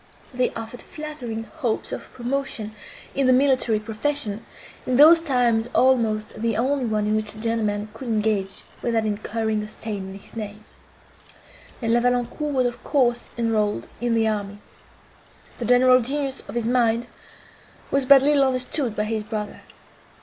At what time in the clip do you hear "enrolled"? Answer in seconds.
13.37-13.87